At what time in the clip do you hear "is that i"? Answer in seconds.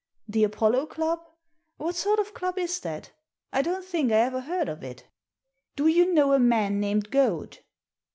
2.57-3.61